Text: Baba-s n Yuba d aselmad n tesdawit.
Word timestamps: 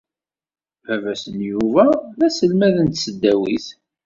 Baba-s 0.85 1.23
n 1.37 1.39
Yuba 1.49 1.85
d 2.17 2.19
aselmad 2.27 2.75
n 2.81 2.87
tesdawit. 2.89 3.67